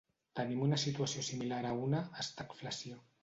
Tenim 0.37 0.63
una 0.67 0.79
situació 0.83 1.25
similar 1.27 1.59
a 1.71 1.75
una 1.83 2.01
"estagflació". 2.25 2.99